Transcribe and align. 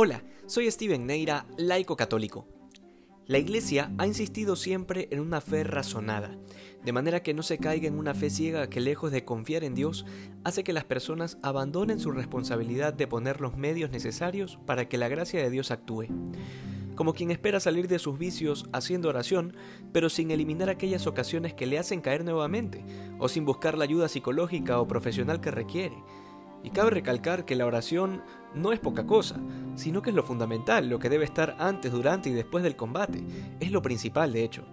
Hola, 0.00 0.22
soy 0.46 0.70
Steven 0.70 1.06
Neira, 1.08 1.44
laico 1.56 1.96
católico. 1.96 2.46
La 3.26 3.38
Iglesia 3.38 3.90
ha 3.98 4.06
insistido 4.06 4.54
siempre 4.54 5.08
en 5.10 5.18
una 5.18 5.40
fe 5.40 5.64
razonada, 5.64 6.38
de 6.84 6.92
manera 6.92 7.24
que 7.24 7.34
no 7.34 7.42
se 7.42 7.58
caiga 7.58 7.88
en 7.88 7.98
una 7.98 8.14
fe 8.14 8.30
ciega 8.30 8.70
que 8.70 8.80
lejos 8.80 9.10
de 9.10 9.24
confiar 9.24 9.64
en 9.64 9.74
Dios, 9.74 10.06
hace 10.44 10.62
que 10.62 10.72
las 10.72 10.84
personas 10.84 11.36
abandonen 11.42 11.98
su 11.98 12.12
responsabilidad 12.12 12.94
de 12.94 13.08
poner 13.08 13.40
los 13.40 13.56
medios 13.56 13.90
necesarios 13.90 14.60
para 14.66 14.88
que 14.88 14.98
la 14.98 15.08
gracia 15.08 15.42
de 15.42 15.50
Dios 15.50 15.72
actúe. 15.72 16.06
Como 16.94 17.12
quien 17.12 17.32
espera 17.32 17.58
salir 17.58 17.88
de 17.88 17.98
sus 17.98 18.20
vicios 18.20 18.68
haciendo 18.72 19.08
oración, 19.08 19.56
pero 19.92 20.10
sin 20.10 20.30
eliminar 20.30 20.68
aquellas 20.68 21.08
ocasiones 21.08 21.54
que 21.54 21.66
le 21.66 21.76
hacen 21.76 22.02
caer 22.02 22.24
nuevamente, 22.24 22.84
o 23.18 23.28
sin 23.28 23.44
buscar 23.44 23.76
la 23.76 23.82
ayuda 23.82 24.06
psicológica 24.06 24.80
o 24.80 24.86
profesional 24.86 25.40
que 25.40 25.50
requiere. 25.50 25.96
Y 26.62 26.70
cabe 26.70 26.90
recalcar 26.90 27.44
que 27.44 27.54
la 27.54 27.66
oración 27.66 28.22
no 28.54 28.72
es 28.72 28.80
poca 28.80 29.06
cosa, 29.06 29.36
sino 29.76 30.02
que 30.02 30.10
es 30.10 30.16
lo 30.16 30.22
fundamental, 30.22 30.88
lo 30.88 30.98
que 30.98 31.08
debe 31.08 31.24
estar 31.24 31.56
antes, 31.58 31.92
durante 31.92 32.30
y 32.30 32.32
después 32.32 32.64
del 32.64 32.76
combate. 32.76 33.22
Es 33.60 33.70
lo 33.70 33.82
principal, 33.82 34.32
de 34.32 34.44
hecho. 34.44 34.64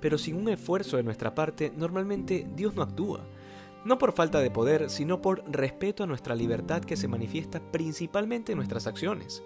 Pero 0.00 0.18
sin 0.18 0.36
un 0.36 0.48
esfuerzo 0.48 0.96
de 0.96 1.02
nuestra 1.02 1.34
parte, 1.34 1.72
normalmente 1.76 2.46
Dios 2.54 2.74
no 2.74 2.82
actúa. 2.82 3.24
No 3.84 3.98
por 3.98 4.12
falta 4.12 4.40
de 4.40 4.50
poder, 4.50 4.90
sino 4.90 5.20
por 5.20 5.42
respeto 5.50 6.04
a 6.04 6.06
nuestra 6.06 6.36
libertad 6.36 6.82
que 6.82 6.96
se 6.96 7.08
manifiesta 7.08 7.60
principalmente 7.72 8.52
en 8.52 8.58
nuestras 8.58 8.86
acciones. 8.86 9.42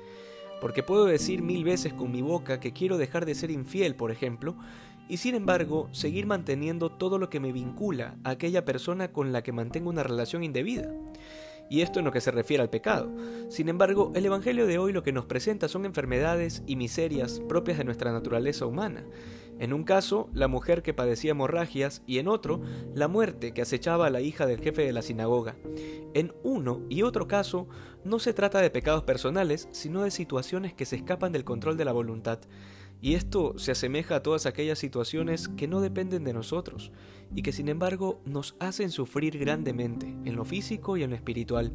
Porque 0.60 0.82
puedo 0.82 1.06
decir 1.06 1.42
mil 1.42 1.64
veces 1.64 1.94
con 1.94 2.12
mi 2.12 2.22
boca 2.22 2.60
que 2.60 2.72
quiero 2.72 2.98
dejar 2.98 3.24
de 3.24 3.34
ser 3.34 3.50
infiel, 3.50 3.94
por 3.94 4.10
ejemplo, 4.10 4.54
y 5.08 5.18
sin 5.18 5.34
embargo 5.34 5.88
seguir 5.92 6.26
manteniendo 6.26 6.90
todo 6.90 7.18
lo 7.18 7.30
que 7.30 7.40
me 7.40 7.52
vincula 7.52 8.16
a 8.24 8.30
aquella 8.30 8.64
persona 8.64 9.12
con 9.12 9.32
la 9.32 9.42
que 9.42 9.52
mantengo 9.52 9.88
una 9.88 10.02
relación 10.02 10.42
indebida 10.42 10.90
y 11.70 11.80
esto 11.80 11.98
en 11.98 12.04
lo 12.04 12.12
que 12.12 12.20
se 12.20 12.30
refiere 12.30 12.62
al 12.62 12.70
pecado. 12.70 13.10
Sin 13.48 13.68
embargo, 13.68 14.12
el 14.14 14.26
Evangelio 14.26 14.66
de 14.66 14.78
hoy 14.78 14.92
lo 14.92 15.02
que 15.02 15.12
nos 15.12 15.26
presenta 15.26 15.68
son 15.68 15.84
enfermedades 15.84 16.62
y 16.66 16.76
miserias 16.76 17.40
propias 17.48 17.78
de 17.78 17.84
nuestra 17.84 18.12
naturaleza 18.12 18.66
humana. 18.66 19.04
En 19.58 19.72
un 19.72 19.84
caso, 19.84 20.28
la 20.34 20.48
mujer 20.48 20.82
que 20.82 20.92
padecía 20.92 21.30
hemorragias 21.30 22.02
y 22.06 22.18
en 22.18 22.28
otro, 22.28 22.60
la 22.94 23.08
muerte 23.08 23.52
que 23.52 23.62
acechaba 23.62 24.06
a 24.06 24.10
la 24.10 24.20
hija 24.20 24.46
del 24.46 24.60
jefe 24.60 24.82
de 24.82 24.92
la 24.92 25.00
sinagoga. 25.00 25.56
En 26.12 26.34
uno 26.42 26.82
y 26.90 27.02
otro 27.02 27.26
caso, 27.26 27.66
no 28.04 28.18
se 28.18 28.34
trata 28.34 28.60
de 28.60 28.70
pecados 28.70 29.04
personales, 29.04 29.68
sino 29.72 30.02
de 30.02 30.10
situaciones 30.10 30.74
que 30.74 30.84
se 30.84 30.96
escapan 30.96 31.32
del 31.32 31.44
control 31.44 31.78
de 31.78 31.86
la 31.86 31.92
voluntad. 31.92 32.40
Y 33.00 33.14
esto 33.14 33.58
se 33.58 33.72
asemeja 33.72 34.16
a 34.16 34.22
todas 34.22 34.46
aquellas 34.46 34.78
situaciones 34.78 35.48
que 35.48 35.68
no 35.68 35.80
dependen 35.80 36.24
de 36.24 36.32
nosotros 36.32 36.92
y 37.34 37.42
que 37.42 37.52
sin 37.52 37.68
embargo 37.68 38.20
nos 38.24 38.56
hacen 38.58 38.90
sufrir 38.90 39.38
grandemente 39.38 40.06
en 40.24 40.36
lo 40.36 40.44
físico 40.44 40.96
y 40.96 41.02
en 41.02 41.10
lo 41.10 41.16
espiritual. 41.16 41.72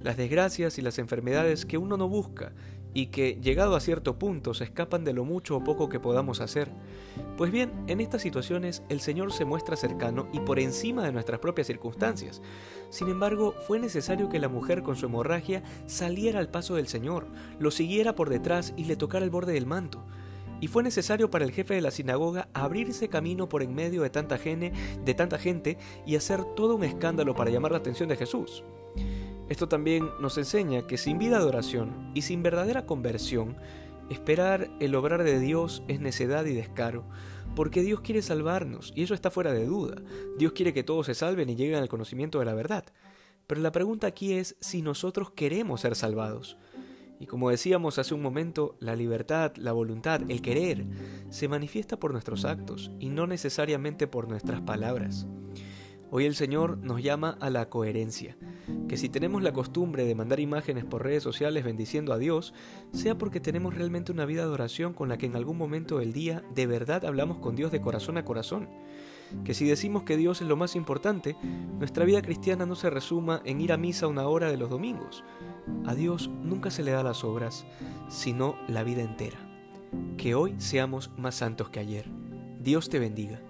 Las 0.00 0.16
desgracias 0.16 0.78
y 0.78 0.82
las 0.82 0.98
enfermedades 0.98 1.64
que 1.64 1.78
uno 1.78 1.96
no 1.96 2.08
busca 2.08 2.52
y 2.94 3.06
que, 3.06 3.38
llegado 3.40 3.74
a 3.74 3.80
cierto 3.80 4.18
punto, 4.18 4.52
se 4.52 4.64
escapan 4.64 5.04
de 5.04 5.14
lo 5.14 5.24
mucho 5.24 5.56
o 5.56 5.64
poco 5.64 5.88
que 5.88 6.00
podamos 6.00 6.40
hacer. 6.40 6.70
Pues 7.36 7.50
bien, 7.50 7.72
en 7.86 8.00
estas 8.00 8.22
situaciones 8.22 8.82
el 8.88 9.00
Señor 9.00 9.32
se 9.32 9.44
muestra 9.44 9.76
cercano 9.76 10.28
y 10.32 10.40
por 10.40 10.58
encima 10.58 11.04
de 11.04 11.12
nuestras 11.12 11.40
propias 11.40 11.68
circunstancias. 11.68 12.42
Sin 12.90 13.08
embargo, 13.08 13.54
fue 13.66 13.78
necesario 13.78 14.28
que 14.28 14.38
la 14.38 14.48
mujer 14.48 14.82
con 14.82 14.96
su 14.96 15.06
hemorragia 15.06 15.62
saliera 15.86 16.38
al 16.38 16.50
paso 16.50 16.74
del 16.74 16.88
Señor, 16.88 17.28
lo 17.58 17.70
siguiera 17.70 18.14
por 18.14 18.28
detrás 18.28 18.74
y 18.76 18.84
le 18.84 18.96
tocara 18.96 19.24
el 19.24 19.30
borde 19.30 19.54
del 19.54 19.66
manto 19.66 20.04
y 20.62 20.68
fue 20.68 20.84
necesario 20.84 21.28
para 21.28 21.44
el 21.44 21.50
jefe 21.50 21.74
de 21.74 21.80
la 21.80 21.90
sinagoga 21.90 22.48
abrirse 22.54 23.08
camino 23.08 23.48
por 23.48 23.64
en 23.64 23.74
medio 23.74 24.02
de 24.02 24.10
tanta, 24.10 24.38
gente, 24.38 24.72
de 25.04 25.12
tanta 25.12 25.36
gente 25.36 25.76
y 26.06 26.14
hacer 26.14 26.44
todo 26.54 26.76
un 26.76 26.84
escándalo 26.84 27.34
para 27.34 27.50
llamar 27.50 27.72
la 27.72 27.78
atención 27.78 28.08
de 28.08 28.16
Jesús. 28.16 28.62
Esto 29.48 29.66
también 29.66 30.08
nos 30.20 30.38
enseña 30.38 30.86
que 30.86 30.98
sin 30.98 31.18
vida 31.18 31.40
de 31.40 31.46
oración 31.46 32.12
y 32.14 32.22
sin 32.22 32.44
verdadera 32.44 32.86
conversión, 32.86 33.56
esperar 34.08 34.70
el 34.78 34.94
obrar 34.94 35.24
de 35.24 35.40
Dios 35.40 35.82
es 35.88 36.00
necedad 36.00 36.44
y 36.44 36.54
descaro, 36.54 37.08
porque 37.56 37.82
Dios 37.82 38.00
quiere 38.00 38.22
salvarnos, 38.22 38.92
y 38.94 39.02
eso 39.02 39.14
está 39.14 39.32
fuera 39.32 39.52
de 39.52 39.66
duda. 39.66 39.96
Dios 40.38 40.52
quiere 40.52 40.72
que 40.72 40.84
todos 40.84 41.06
se 41.06 41.14
salven 41.16 41.50
y 41.50 41.56
lleguen 41.56 41.82
al 41.82 41.88
conocimiento 41.88 42.38
de 42.38 42.44
la 42.44 42.54
verdad. 42.54 42.84
Pero 43.48 43.60
la 43.62 43.72
pregunta 43.72 44.06
aquí 44.06 44.34
es 44.34 44.54
si 44.60 44.80
nosotros 44.80 45.32
queremos 45.32 45.80
ser 45.80 45.96
salvados. 45.96 46.56
Y 47.22 47.26
como 47.26 47.50
decíamos 47.50 48.00
hace 48.00 48.14
un 48.14 48.20
momento, 48.20 48.74
la 48.80 48.96
libertad, 48.96 49.54
la 49.54 49.70
voluntad, 49.70 50.22
el 50.28 50.42
querer, 50.42 50.84
se 51.30 51.46
manifiesta 51.46 51.96
por 51.96 52.10
nuestros 52.10 52.44
actos 52.44 52.90
y 52.98 53.10
no 53.10 53.28
necesariamente 53.28 54.08
por 54.08 54.26
nuestras 54.26 54.60
palabras. 54.62 55.28
Hoy 56.10 56.24
el 56.24 56.34
Señor 56.34 56.78
nos 56.78 57.00
llama 57.00 57.38
a 57.40 57.48
la 57.48 57.68
coherencia, 57.68 58.36
que 58.88 58.96
si 58.96 59.08
tenemos 59.08 59.40
la 59.40 59.52
costumbre 59.52 60.04
de 60.04 60.16
mandar 60.16 60.40
imágenes 60.40 60.84
por 60.84 61.04
redes 61.04 61.22
sociales 61.22 61.62
bendiciendo 61.62 62.12
a 62.12 62.18
Dios, 62.18 62.54
sea 62.92 63.16
porque 63.16 63.38
tenemos 63.38 63.76
realmente 63.76 64.10
una 64.10 64.26
vida 64.26 64.42
de 64.42 64.50
oración 64.50 64.92
con 64.92 65.08
la 65.08 65.16
que 65.16 65.26
en 65.26 65.36
algún 65.36 65.56
momento 65.56 65.98
del 65.98 66.12
día 66.12 66.42
de 66.56 66.66
verdad 66.66 67.04
hablamos 67.04 67.38
con 67.38 67.54
Dios 67.54 67.70
de 67.70 67.80
corazón 67.80 68.18
a 68.18 68.24
corazón. 68.24 68.68
Que 69.44 69.54
si 69.54 69.66
decimos 69.66 70.04
que 70.04 70.16
Dios 70.16 70.40
es 70.40 70.48
lo 70.48 70.56
más 70.56 70.76
importante, 70.76 71.36
nuestra 71.78 72.04
vida 72.04 72.22
cristiana 72.22 72.66
no 72.66 72.74
se 72.74 72.90
resuma 72.90 73.42
en 73.44 73.60
ir 73.60 73.72
a 73.72 73.76
misa 73.76 74.06
una 74.06 74.26
hora 74.26 74.50
de 74.50 74.56
los 74.56 74.70
domingos, 74.70 75.24
a 75.86 75.94
Dios 75.94 76.28
nunca 76.28 76.70
se 76.70 76.82
le 76.82 76.92
da 76.92 77.02
las 77.02 77.24
obras, 77.24 77.64
sino 78.08 78.56
la 78.68 78.82
vida 78.84 79.02
entera. 79.02 79.38
Que 80.16 80.34
hoy 80.34 80.54
seamos 80.58 81.10
más 81.16 81.34
santos 81.34 81.68
que 81.70 81.80
ayer. 81.80 82.06
Dios 82.60 82.88
te 82.88 82.98
bendiga. 82.98 83.40